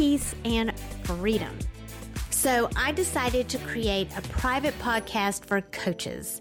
[0.00, 0.72] peace, and
[1.04, 1.54] freedom.
[2.30, 6.40] So I decided to create a private podcast for coaches.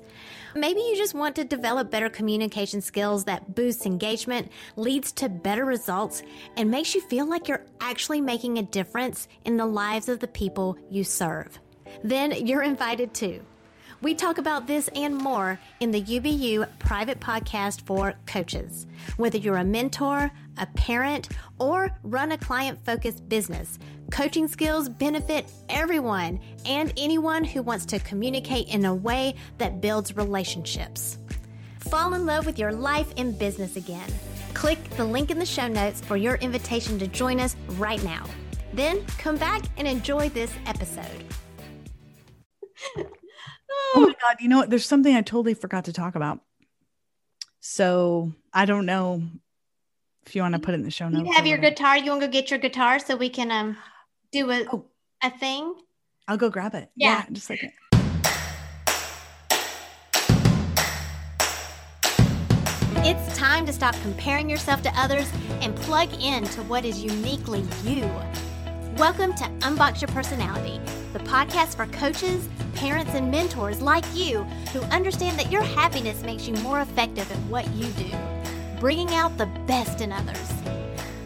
[0.55, 5.65] Maybe you just want to develop better communication skills that boosts engagement, leads to better
[5.65, 6.23] results,
[6.55, 10.27] and makes you feel like you're actually making a difference in the lives of the
[10.29, 11.59] people you serve.
[12.01, 13.41] Then you're invited too.
[14.01, 18.87] We talk about this and more in the UBU private podcast for coaches.
[19.17, 21.27] Whether you're a mentor, a parent,
[21.59, 23.77] or run a client focused business,
[24.09, 30.15] coaching skills benefit everyone and anyone who wants to communicate in a way that builds
[30.15, 31.17] relationships.
[31.79, 34.09] Fall in love with your life and business again.
[34.53, 38.25] Click the link in the show notes for your invitation to join us right now.
[38.73, 41.25] Then come back and enjoy this episode.
[43.95, 44.37] Oh my God.
[44.39, 44.69] You know what?
[44.69, 46.39] There's something I totally forgot to talk about.
[47.59, 49.23] So I don't know
[50.25, 51.27] if you want to put it in the show notes.
[51.27, 51.97] You have your guitar.
[51.97, 53.77] You want to go get your guitar so we can um
[54.31, 54.85] do a, oh.
[55.23, 55.75] a thing?
[56.27, 56.89] I'll go grab it.
[56.95, 57.23] Yeah.
[57.23, 57.71] yeah just like it.
[63.01, 67.65] It's time to stop comparing yourself to others and plug in to what is uniquely
[67.83, 68.09] you.
[68.97, 70.79] Welcome to Unbox Your Personality,
[71.13, 74.43] the podcast for coaches, parents, and mentors like you
[74.73, 78.11] who understand that your happiness makes you more effective at what you do,
[78.79, 80.51] bringing out the best in others.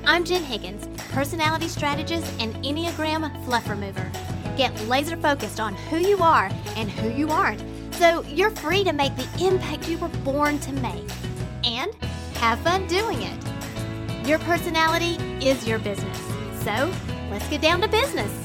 [0.05, 4.09] I'm Jen Higgins, personality strategist and Enneagram fluff remover.
[4.55, 7.61] Get laser focused on who you are and who you aren't
[7.93, 11.09] so you're free to make the impact you were born to make.
[11.63, 11.93] And
[12.35, 14.27] have fun doing it.
[14.27, 15.15] Your personality
[15.45, 16.19] is your business.
[16.63, 16.91] So
[17.29, 18.42] let's get down to business.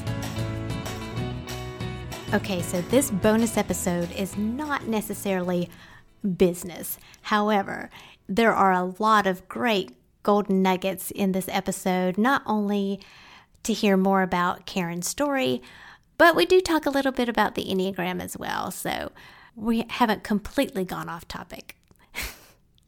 [2.31, 5.67] Okay, so this bonus episode is not necessarily
[6.37, 6.99] business.
[7.23, 7.89] However,
[8.27, 12.99] there are a lot of great golden nuggets in this episode, not only
[13.63, 15.63] to hear more about Karen's story,
[16.19, 18.69] but we do talk a little bit about the Enneagram as well.
[18.69, 19.11] So
[19.55, 21.77] we haven't completely gone off topic.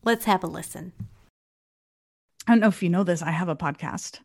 [0.03, 0.93] Let's have a listen.
[2.45, 4.19] I don't know if you know this, I have a podcast.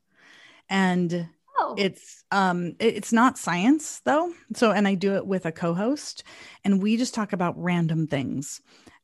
[0.68, 1.74] And Oh.
[1.78, 4.32] It's um it's not science though.
[4.54, 6.24] So and I do it with a co-host
[6.64, 8.60] and we just talk about random things.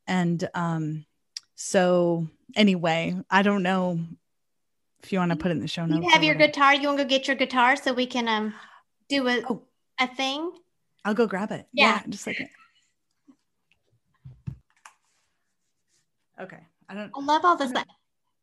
[0.07, 1.05] And um
[1.55, 3.99] so anyway, I don't know
[5.01, 6.05] if you want to put it in the show notes.
[6.05, 6.73] You have your guitar.
[6.73, 8.53] You want to go get your guitar so we can um
[9.09, 9.63] do a oh.
[9.99, 10.51] a thing?
[11.05, 11.67] I'll go grab it.
[11.73, 12.49] Yeah, yeah just like it.
[16.39, 16.59] Okay.
[16.89, 17.71] I don't I love all this.
[17.71, 17.81] Do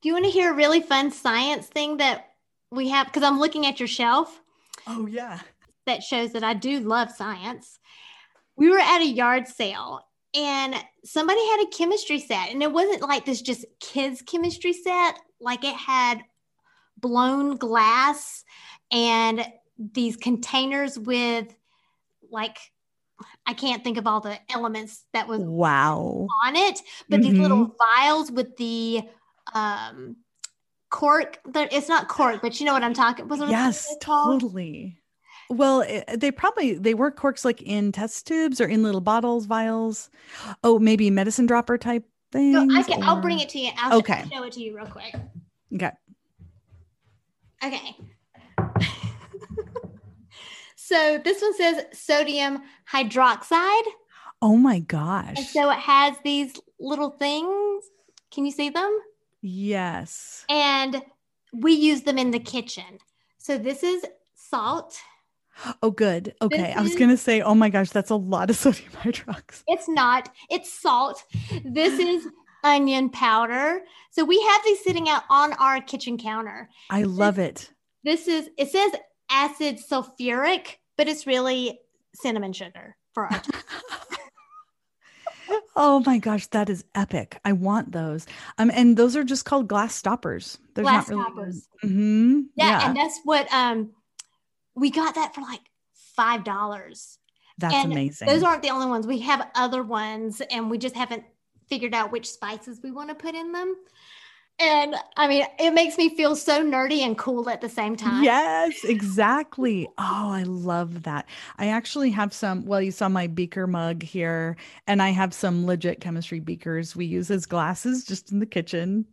[0.09, 2.30] you want to hear a really fun science thing that
[2.71, 4.41] we have because I'm looking at your shelf.
[4.87, 5.41] Oh yeah.
[5.87, 7.79] That shows that I do love science.
[8.57, 10.03] We were at a yard sale
[10.35, 15.19] and somebody had a chemistry set and it wasn't like this just kids chemistry set
[15.41, 16.21] like it had
[16.99, 18.45] blown glass
[18.93, 19.45] and
[19.79, 21.53] these containers with
[22.31, 22.59] like
[23.47, 27.31] I can't think of all the elements that was wow on it, but mm-hmm.
[27.31, 28.03] these little mm-hmm.
[28.03, 29.03] vials with the
[29.55, 30.17] um
[30.91, 34.97] cork it's not cork but you know what i'm talking about yes totally.
[35.49, 39.47] Well it, they probably they work corks like in test tubes or in little bottles
[39.47, 40.09] vials.
[40.63, 43.07] Oh maybe medicine dropper type thing no, I can, or...
[43.07, 43.71] i'll bring it to you.
[43.77, 44.25] I'll okay.
[44.33, 45.13] show it to you real quick.
[45.75, 45.91] Okay.
[47.65, 47.97] Okay.
[50.91, 52.63] So this one says sodium
[52.93, 53.85] hydroxide.
[54.43, 55.35] Oh my gosh.
[55.37, 57.85] And so it has these little things.
[58.33, 58.99] Can you see them
[59.43, 60.45] Yes.
[60.49, 61.03] And
[61.53, 62.99] we use them in the kitchen.
[63.39, 64.05] So this is
[64.35, 64.99] salt.
[65.83, 66.35] Oh, good.
[66.41, 66.57] Okay.
[66.57, 69.63] This I was going to say, oh my gosh, that's a lot of sodium hydroxide.
[69.67, 71.25] It's not, it's salt.
[71.65, 72.27] This is
[72.65, 73.81] onion powder.
[74.11, 76.69] So we have these sitting out on our kitchen counter.
[76.91, 77.71] I love it.
[78.05, 78.93] This is, it says
[79.31, 81.81] acid sulfuric, but it's really
[82.15, 83.43] cinnamon sugar for our
[85.77, 87.39] Oh my gosh, that is epic.
[87.45, 88.27] I want those.
[88.59, 90.59] Um, and those are just called glass stoppers.
[90.75, 91.69] There's glass not really, stoppers.
[91.85, 93.91] Mm-hmm, yeah, yeah, and that's what um
[94.75, 95.61] we got that for like
[96.17, 97.19] five dollars.
[97.59, 98.29] That's and amazing.
[98.29, 99.07] Those aren't the only ones.
[99.07, 101.25] We have other ones, and we just haven't
[101.69, 103.77] figured out which spices we want to put in them.
[104.61, 108.23] And I mean, it makes me feel so nerdy and cool at the same time.
[108.23, 109.89] Yes, exactly.
[109.97, 111.27] Oh, I love that.
[111.59, 112.67] I actually have some.
[112.67, 117.07] Well, you saw my beaker mug here, and I have some legit chemistry beakers we
[117.07, 119.07] use as glasses just in the kitchen.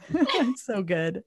[0.56, 1.24] so good.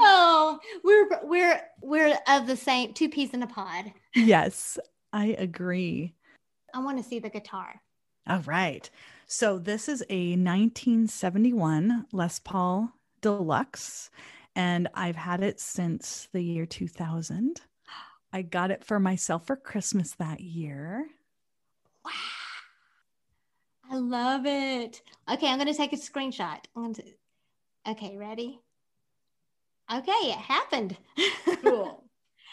[0.00, 3.92] Oh, we're we're we're of the same two peas in a pod.
[4.14, 4.78] Yes,
[5.12, 6.14] I agree.
[6.74, 7.80] I want to see the guitar.
[8.26, 8.88] All right.
[9.30, 14.08] So this is a 1971 Les Paul Deluxe,
[14.56, 17.60] and I've had it since the year 2000.
[18.32, 21.08] I got it for myself for Christmas that year.
[22.06, 22.10] Wow.
[23.90, 25.02] I love it.
[25.30, 26.60] Okay, I'm going to take a screenshot.
[26.74, 27.02] I'm going to
[27.86, 28.60] Okay, ready?
[29.92, 30.96] Okay, it happened.
[31.62, 32.02] Cool.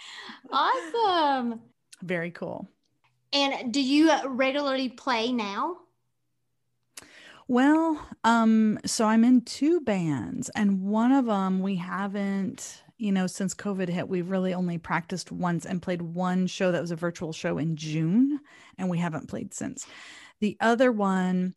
[0.51, 1.62] awesome.
[2.04, 2.69] Very cool.
[3.31, 5.78] And do you regularly play now?
[7.47, 13.27] Well, um, so I'm in two bands, and one of them we haven't, you know,
[13.27, 16.95] since COVID hit, we've really only practiced once and played one show that was a
[16.95, 18.39] virtual show in June,
[18.80, 19.86] and we haven't played since.
[20.39, 21.53] The other one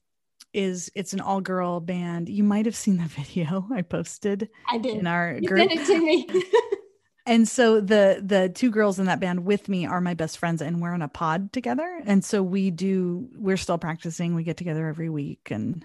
[0.52, 2.28] is it's an all girl band.
[2.28, 4.50] You might have seen the video I posted.
[4.70, 5.70] I did in our you group.
[5.70, 6.28] Sent it to me.
[7.28, 10.62] and so the the two girls in that band with me are my best friends
[10.62, 12.00] and we're in a pod together.
[12.06, 14.34] And so we do we're still practicing.
[14.34, 15.84] We get together every week and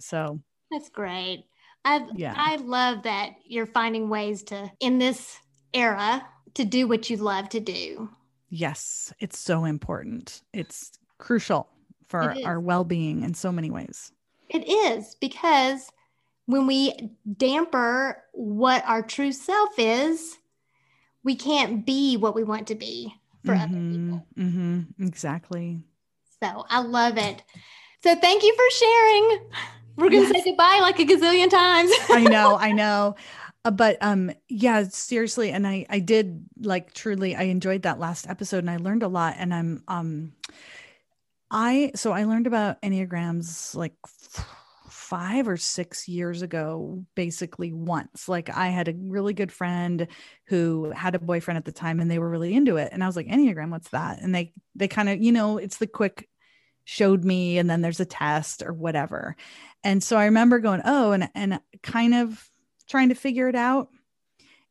[0.00, 0.40] so.
[0.70, 1.44] That's great.
[1.84, 2.34] I yeah.
[2.36, 5.38] I love that you're finding ways to in this
[5.72, 8.10] era to do what you love to do.
[8.50, 9.12] Yes.
[9.20, 10.42] It's so important.
[10.52, 11.68] It's crucial
[12.08, 14.12] for our well-being in so many ways.
[14.50, 15.90] It is because
[16.46, 20.36] when we damper what our true self is
[21.24, 23.14] we can't be what we want to be
[23.44, 24.26] for mm-hmm, other people.
[24.38, 25.80] Mm-hmm, exactly.
[26.42, 27.42] So I love it.
[28.02, 29.38] So thank you for sharing.
[29.96, 30.32] We're gonna yes.
[30.32, 31.92] say goodbye like a gazillion times.
[32.10, 33.16] I know, I know.
[33.64, 38.28] Uh, but um yeah seriously and i i did like truly i enjoyed that last
[38.28, 40.32] episode and i learned a lot and i'm um
[41.48, 43.94] i so i learned about enneagrams like
[44.92, 48.28] five or six years ago, basically once.
[48.28, 50.06] Like I had a really good friend
[50.46, 52.90] who had a boyfriend at the time and they were really into it.
[52.92, 54.20] And I was like, Enneagram, what's that?
[54.20, 56.28] And they they kind of, you know, it's the quick
[56.84, 59.34] showed me and then there's a test or whatever.
[59.82, 62.50] And so I remember going, oh, and and kind of
[62.88, 63.88] trying to figure it out.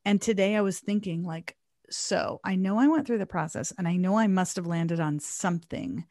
[0.05, 1.57] And today I was thinking, like,
[1.89, 4.99] so I know I went through the process and I know I must have landed
[4.99, 6.05] on something.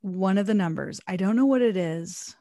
[0.00, 2.34] One of the numbers, I don't know what it is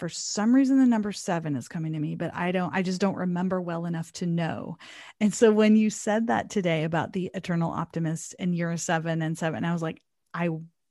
[0.00, 3.00] for some reason the number seven is coming to me but i don't i just
[3.00, 4.78] don't remember well enough to know.
[5.20, 9.20] And so when you said that today about the eternal optimist and you're a seven
[9.20, 10.00] and seven i was like
[10.34, 10.48] i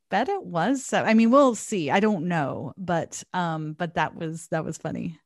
[0.10, 1.90] bet it was so i mean we'll see.
[1.90, 5.20] I don't know but um but that was that was funny.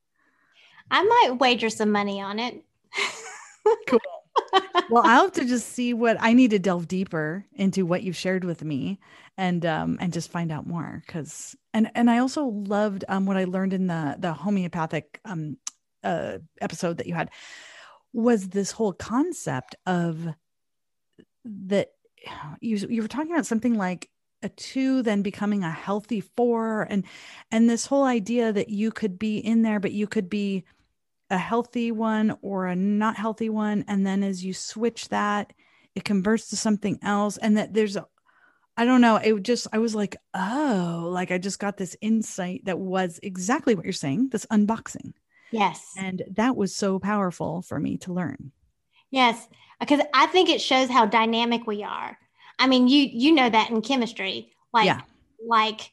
[0.90, 2.64] I might wager some money on it
[4.90, 8.16] well i'll have to just see what i need to delve deeper into what you've
[8.16, 9.00] shared with me
[9.38, 13.38] and um and just find out more because and and i also loved um what
[13.38, 15.58] i learned in the the homeopathic um
[16.04, 17.30] uh episode that you had
[18.14, 20.28] was this whole concept of
[21.46, 21.90] that
[22.62, 24.10] you you were talking about something like
[24.44, 27.06] a two then becoming a healthy four and
[27.52, 30.64] and this whole idea that you could be in there but you could be
[31.30, 35.54] a healthy one or a not healthy one and then as you switch that
[35.96, 38.06] it converts to something else and that there's a
[38.76, 39.18] I don't know.
[39.18, 43.76] It just, I was like, oh, like I just got this insight that was exactly
[43.76, 45.14] what you're saying this unboxing.
[45.52, 45.94] Yes.
[45.98, 48.52] And that was so powerful for me to learn.
[49.12, 49.48] Yes.
[49.80, 52.18] Because I think it shows how dynamic we are.
[52.58, 55.02] I mean, you, you know that in chemistry, like, yeah.
[55.48, 55.92] like,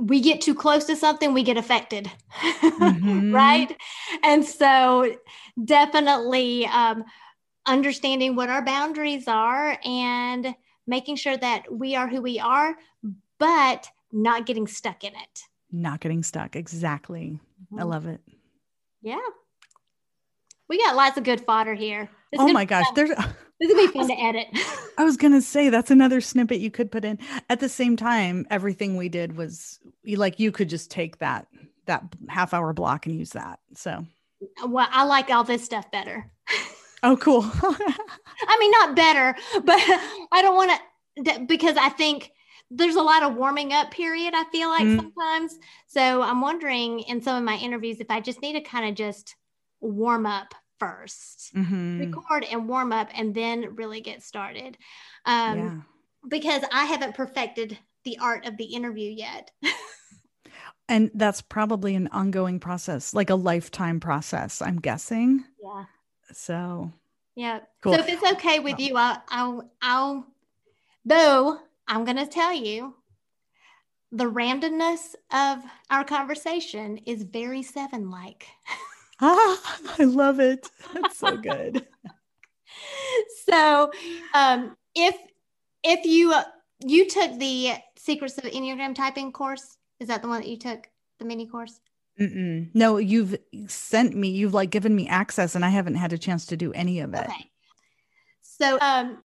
[0.00, 2.10] we get too close to something, we get affected,
[2.42, 3.34] mm-hmm.
[3.34, 3.76] right?
[4.22, 5.16] And so,
[5.62, 7.04] definitely um,
[7.66, 10.54] understanding what our boundaries are and
[10.86, 12.74] making sure that we are who we are,
[13.38, 15.42] but not getting stuck in it.
[15.70, 16.56] Not getting stuck.
[16.56, 17.38] Exactly.
[17.64, 17.80] Mm-hmm.
[17.80, 18.20] I love it.
[19.00, 19.18] Yeah.
[20.68, 22.08] We got lots of good fodder here.
[22.30, 22.86] This oh my gosh.
[22.94, 23.10] There's
[23.62, 24.48] this would be fun to edit.
[24.98, 27.18] I was gonna say that's another snippet you could put in.
[27.48, 31.46] At the same time, everything we did was like you could just take that
[31.86, 33.60] that half hour block and use that.
[33.74, 34.04] So
[34.66, 36.30] well, I like all this stuff better.
[37.04, 37.42] Oh, cool.
[37.62, 39.80] I mean, not better, but
[40.30, 40.80] I don't want
[41.24, 42.30] to because I think
[42.70, 44.34] there's a lot of warming up period.
[44.36, 44.96] I feel like mm.
[45.00, 45.58] sometimes.
[45.88, 48.94] So I'm wondering in some of my interviews if I just need to kind of
[48.94, 49.34] just
[49.80, 52.00] warm up 1st mm-hmm.
[52.00, 54.76] record and warm up, and then really get started.
[55.24, 55.80] Um, yeah.
[56.28, 59.50] Because I haven't perfected the art of the interview yet.
[60.88, 65.44] and that's probably an ongoing process, like a lifetime process, I'm guessing.
[65.62, 65.84] Yeah.
[66.32, 66.92] So,
[67.34, 67.60] yeah.
[67.80, 67.94] Cool.
[67.94, 70.26] So if it's okay with you, I'll, I'll, I'll,
[71.04, 71.58] though
[71.88, 72.94] I'm going to tell you
[74.12, 78.46] the randomness of our conversation is very seven like.
[79.22, 80.68] ah, I love it.
[80.92, 81.86] That's so good.
[83.48, 83.90] so,
[84.34, 85.16] um, if
[85.82, 86.44] if you uh,
[86.80, 90.88] you took the secrets of enneagram typing course, is that the one that you took
[91.18, 91.80] the mini course?
[92.20, 92.68] Mm-mm.
[92.74, 93.38] No, you've
[93.68, 94.28] sent me.
[94.28, 97.14] You've like given me access, and I haven't had a chance to do any of
[97.14, 97.24] it.
[97.24, 97.50] Okay.
[98.42, 99.22] So, um,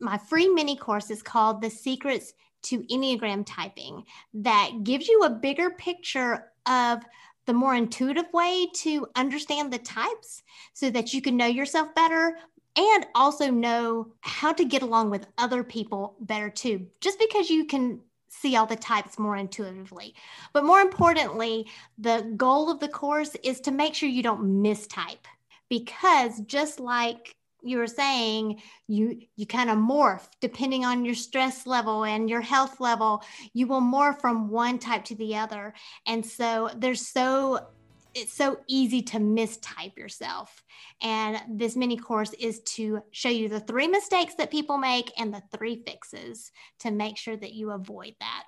[0.00, 2.32] my free mini course is called The Secrets
[2.62, 4.04] to Enneagram Typing,
[4.34, 7.02] that gives you a bigger picture of
[7.48, 10.42] the more intuitive way to understand the types
[10.74, 12.36] so that you can know yourself better
[12.76, 16.86] and also know how to get along with other people better too.
[17.00, 20.14] Just because you can see all the types more intuitively.
[20.52, 25.24] But more importantly, the goal of the course is to make sure you don't mistype
[25.70, 31.66] because just like you were saying you you kind of morph depending on your stress
[31.66, 33.22] level and your health level
[33.52, 35.74] you will morph from one type to the other.
[36.06, 37.66] And so there's so
[38.14, 40.64] it's so easy to mistype yourself.
[41.02, 45.32] And this mini course is to show you the three mistakes that people make and
[45.32, 46.50] the three fixes
[46.80, 48.44] to make sure that you avoid that.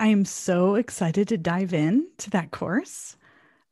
[0.00, 3.16] I am so excited to dive in to that course.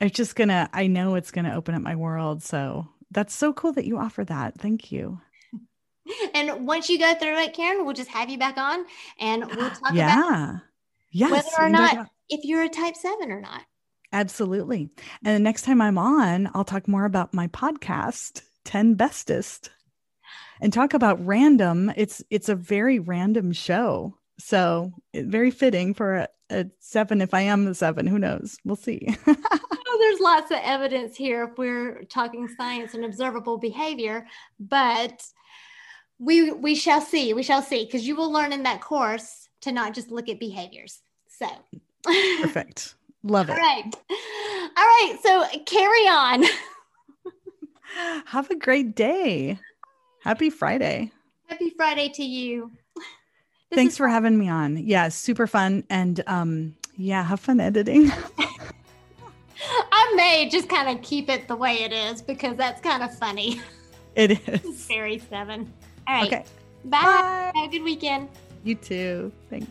[0.01, 3.73] It's just gonna i know it's gonna open up my world so that's so cool
[3.73, 4.59] that you offer that.
[4.59, 5.21] Thank you.
[6.35, 8.85] And once you go through it, Karen, we'll just have you back on
[9.21, 10.19] and we'll talk yeah.
[10.19, 10.61] about
[11.13, 13.63] yes, whether or not if you're a type seven or not.
[14.13, 14.91] Absolutely.
[15.25, 19.71] And the next time I'm on, I'll talk more about my podcast, 10 Bestest,
[20.61, 21.93] and talk about random.
[21.97, 24.17] It's it's a very random show.
[24.41, 28.07] So very fitting for a, a seven if I am the seven.
[28.07, 28.57] Who knows?
[28.65, 29.17] We'll see.
[30.01, 34.27] there's lots of evidence here if we're talking science and observable behavior,
[34.59, 35.23] but
[36.19, 37.33] we we shall see.
[37.35, 40.41] We shall see because you will learn in that course to not just look at
[40.41, 41.01] behaviors.
[41.29, 41.47] So
[42.41, 42.95] perfect.
[43.23, 43.53] Love it.
[43.53, 43.95] All right.
[44.11, 45.17] All right.
[45.23, 46.45] So carry on.
[48.27, 49.59] Have a great day.
[50.23, 51.13] Happy Friday.
[51.49, 52.71] Happy Friday to you.
[53.71, 54.11] This Thanks for fun.
[54.11, 54.77] having me on.
[54.79, 55.85] Yeah, super fun.
[55.89, 58.11] And um, yeah, have fun editing.
[59.93, 63.17] I may just kind of keep it the way it is because that's kind of
[63.17, 63.61] funny.
[64.17, 64.87] It is.
[64.87, 65.73] Very seven.
[66.09, 66.27] All right.
[66.27, 66.45] Okay.
[66.85, 67.01] Bye.
[67.01, 67.53] Bye.
[67.55, 68.29] Have a good weekend.
[68.65, 69.31] You too.
[69.49, 69.71] Thanks.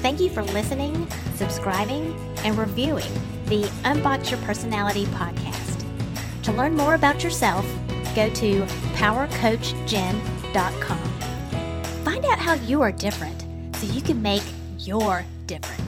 [0.00, 2.14] Thank you for listening, subscribing,
[2.44, 3.12] and reviewing
[3.46, 5.84] the Unbox Your Personality podcast.
[6.44, 7.66] To learn more about yourself,
[8.18, 8.62] go to
[8.98, 10.98] powercoachjen.com.
[12.04, 13.44] Find out how you are different
[13.76, 14.42] so you can make
[14.78, 15.87] your difference.